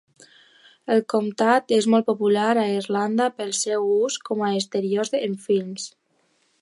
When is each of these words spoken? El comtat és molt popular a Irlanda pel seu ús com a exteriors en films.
El 0.93 1.01
comtat 1.13 1.73
és 1.77 1.87
molt 1.95 2.07
popular 2.07 2.47
a 2.61 2.65
Irlanda 2.77 3.29
pel 3.43 3.53
seu 3.59 3.85
ús 3.99 4.17
com 4.31 4.43
a 4.49 4.51
exteriors 4.63 5.15
en 5.21 5.37
films. 5.45 5.87